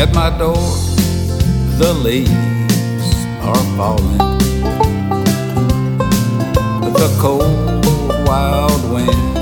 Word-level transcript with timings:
At 0.00 0.14
my 0.14 0.30
door, 0.38 0.56
the 1.76 1.92
leaves 1.92 2.30
are 3.42 3.64
falling. 3.76 4.16
The 7.00 7.08
cold, 7.20 7.84
wild 8.26 8.82
wind 8.90 9.34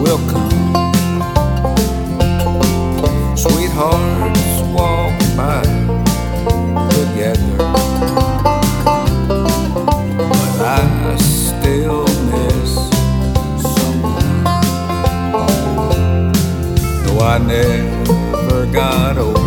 will 0.00 0.20
come. 0.30 0.52
Sweethearts 3.36 4.62
walk 4.72 5.18
by 5.36 5.62
together. 6.94 7.58
But 10.30 10.60
I 10.62 11.16
still 11.18 12.06
miss 12.30 12.70
someone. 13.74 14.44
Though 17.02 17.20
I 17.20 17.38
never 17.38 18.66
got 18.72 19.18
over 19.18 19.45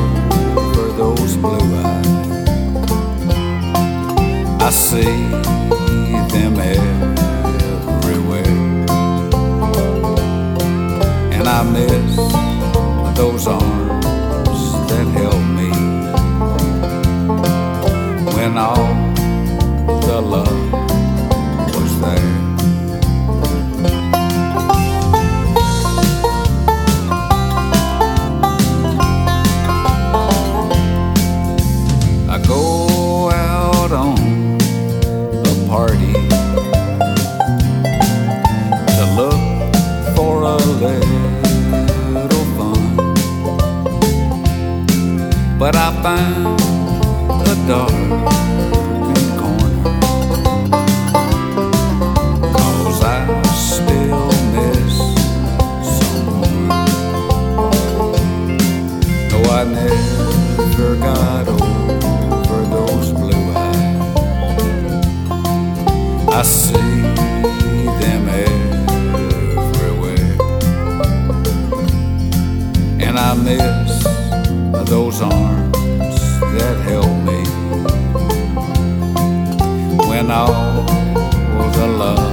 I 4.69 4.71
see 4.71 5.01
them 6.31 6.59
everywhere. 6.59 6.85
And 11.33 11.47
I 11.47 11.63
miss 11.63 12.15
those 13.17 13.47
arms 13.47 14.71
that 14.89 15.07
held 15.17 15.43
me 15.57 15.71
when 18.35 18.59
all 18.59 18.98
a. 46.19 47.85
Cause 52.53 53.01
I 53.03 53.15
still 53.53 54.27
miss 54.53 54.95
someone. 55.97 56.71
I 59.51 59.63
never 59.63 60.95
got 60.95 61.47
over 61.47 62.61
those 62.75 63.09
blue 63.11 63.45
eyes. 63.55 65.05
I 66.29 66.41
see 66.43 67.01
them 68.01 68.23
everywhere. 69.89 70.35
And 72.99 73.15
I 73.17 73.33
miss 73.35 74.03
those 74.89 75.21
arms 75.21 75.78
that 76.39 76.77
held 76.83 77.23
me 77.25 77.43
when 80.07 80.31
all 80.31 80.85
the 81.73 81.87
love 81.87 82.28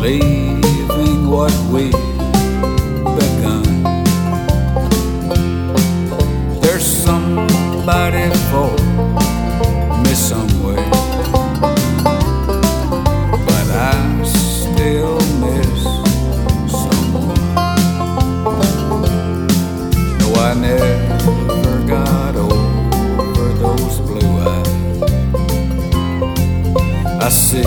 leaving 0.00 1.28
what 1.28 1.52
we 1.70 1.90
begun. 3.18 3.64
There's 6.62 6.86
somebody 6.86 8.30
for 8.50 8.70
me 10.02 10.14
somewhere, 10.14 10.88
but 13.46 13.66
I 13.70 14.22
still 14.24 15.20
miss 15.44 15.82
someone. 16.82 17.44
No, 20.18 20.28
I 20.34 20.54
never 20.54 21.86
got 21.86 22.36
over 22.36 23.48
those 23.62 24.00
blue 24.00 24.34
eyes. 24.48 25.02
I 27.22 27.28
see 27.28 27.62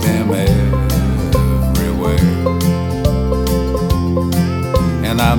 them 0.00 0.30
everywhere, 0.32 0.81
na 5.22 5.36